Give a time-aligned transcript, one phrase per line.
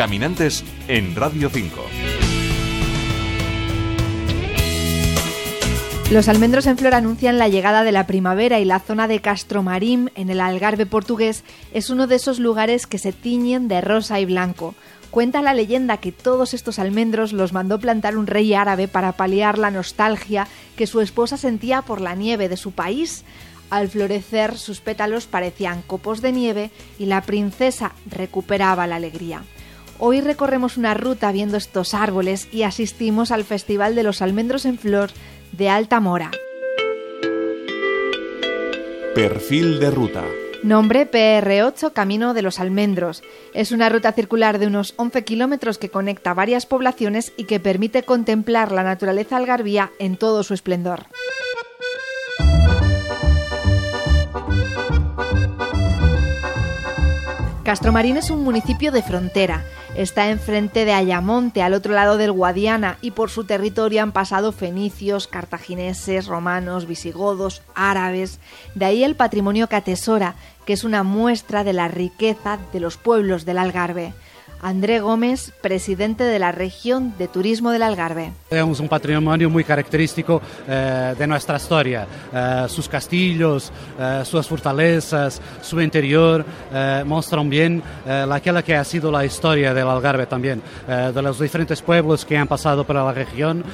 [0.00, 1.78] Caminantes en Radio 5.
[6.10, 10.10] Los almendros en flor anuncian la llegada de la primavera y la zona de Castromarín,
[10.14, 14.24] en el Algarve portugués, es uno de esos lugares que se tiñen de rosa y
[14.24, 14.74] blanco.
[15.10, 19.58] Cuenta la leyenda que todos estos almendros los mandó plantar un rey árabe para paliar
[19.58, 23.22] la nostalgia que su esposa sentía por la nieve de su país.
[23.68, 29.42] Al florecer sus pétalos parecían copos de nieve y la princesa recuperaba la alegría.
[30.02, 34.78] Hoy recorremos una ruta viendo estos árboles y asistimos al Festival de los Almendros en
[34.78, 35.10] Flor
[35.52, 36.30] de Alta Mora.
[39.14, 40.24] Perfil de ruta.
[40.62, 43.22] Nombre PR8 Camino de los Almendros.
[43.52, 48.02] Es una ruta circular de unos 11 kilómetros que conecta varias poblaciones y que permite
[48.02, 51.08] contemplar la naturaleza algarvía en todo su esplendor.
[57.64, 59.62] Castromarín es un municipio de frontera.
[60.00, 64.50] Está enfrente de Ayamonte, al otro lado del Guadiana, y por su territorio han pasado
[64.50, 68.40] fenicios, cartagineses, romanos, visigodos, árabes.
[68.74, 72.96] De ahí el patrimonio que atesora, que es una muestra de la riqueza de los
[72.96, 74.14] pueblos del Algarve.
[74.62, 78.32] André Gómez, presidente de la región de turismo del Algarve.
[78.48, 82.06] Tenemos un patrimonio muy característico eh, de nuestra historia.
[82.32, 88.84] Eh, sus castillos, eh, sus fortalezas, su interior eh, muestran bien eh, aquella que ha
[88.84, 92.96] sido la historia del Algarve también, eh, de los diferentes pueblos que han pasado por
[92.96, 93.64] la región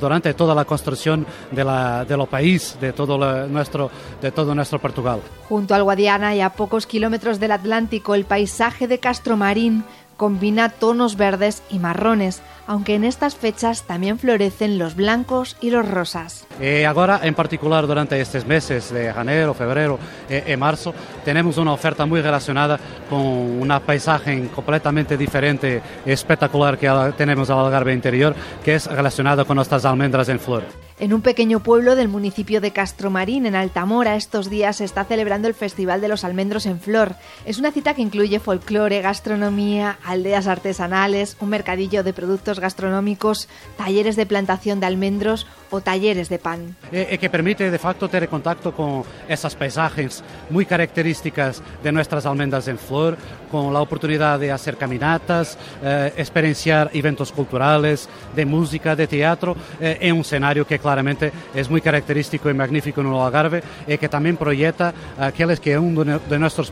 [0.00, 4.54] durante toda la construcción de la, de lo país, de todo, la- nuestro, de todo
[4.54, 5.20] nuestro Portugal.
[5.48, 9.84] Junto al Guadiana y a pocos kilómetros del Atlántico, el paisaje de Castromarín
[10.22, 15.88] combina tonos verdes y marrones, aunque en estas fechas también florecen los blancos y los
[15.88, 16.46] rosas.
[16.62, 19.98] E agora, em particular, durante estes meses de janeiro, fevereiro
[20.30, 20.94] e, e março,
[21.26, 22.78] temos uma oferta muito relacionada
[23.12, 29.44] com uma paisagem completamente diferente e espetacular que temos ao Algarve interior, que é relacionada
[29.44, 30.64] com nossas almendras em flor.
[31.02, 35.48] En un pequeño pueblo del municipio de Castromarín, en Altamora, estos días se está celebrando
[35.48, 37.16] el Festival de los Almendros en Flor.
[37.44, 44.14] Es una cita que incluye folclore, gastronomía, aldeas artesanales, un mercadillo de productos gastronómicos, talleres
[44.14, 46.76] de plantación de almendros o talleres de pan.
[46.94, 50.22] E, e que permite, de facto, ter contacto com essas paisagens
[50.54, 53.01] muito características de nossas almendras em flor,
[53.50, 59.98] com a oportunidade de fazer caminatas, eh, experienciar eventos culturais, de música, de teatro, eh,
[60.00, 64.34] em um cenário que claramente é muito característico e magnífico no Algarve e que também
[64.34, 66.18] projeta aqueles que é um de,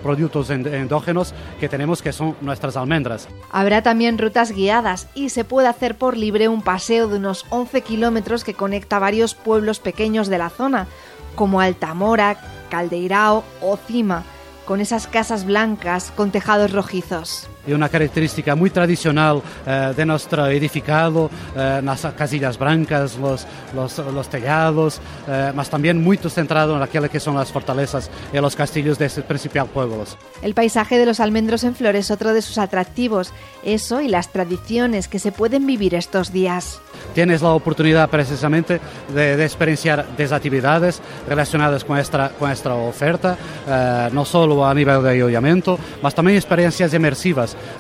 [0.01, 3.29] produtos en- endógenos que temos que são nossas almendras.
[3.53, 7.83] Habrá también rutas guiadas y se puede hacer por libre un paseo de unos 11
[7.83, 10.87] kilómetros que conecta varios pueblos pequeños de la zona,
[11.35, 12.37] como Altamora,
[12.71, 14.25] Caldeirao o Cima,
[14.71, 17.51] con esas casas blancas con tejados rojizos.
[17.67, 23.99] É uma característica muito tradicional eh, de nosso edificado, eh, nas casillas brancas, los, los,
[23.99, 28.97] los tellados, eh, mas também muito centrado naquela que são as fortalezas e os castillos
[28.97, 30.17] destes principal pueblos.
[30.43, 33.33] El paisaje de los almendros en flor es otro de sus atractivos,
[33.63, 36.81] eso y las tradiciones que se pueden vivir estos días.
[37.15, 38.81] Tienes a oportunidade precisamente
[39.13, 45.03] de, de experienciar desatividades relacionadas com esta, com esta oferta, eh, não só a nível
[45.03, 46.93] de alojamento, mas também experiencias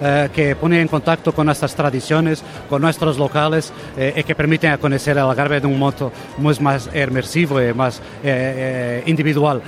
[0.00, 4.76] eh, que ponen en contacto con nuestras tradiciones, con nuestros locales eh, y que permiten
[4.78, 9.62] conocer el Algarve de un modo mucho más inmersivo y más eh, eh, individual.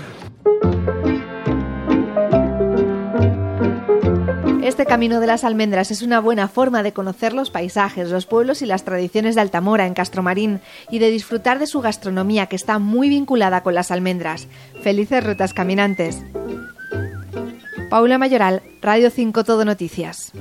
[4.62, 8.62] Este camino de las almendras es una buena forma de conocer los paisajes, los pueblos
[8.62, 12.78] y las tradiciones de Altamora en Castromarín y de disfrutar de su gastronomía que está
[12.78, 14.48] muy vinculada con las almendras.
[14.82, 16.22] Felices rutas caminantes.
[17.92, 20.32] Paula Mayoral, Radio 5 Todo Noticias.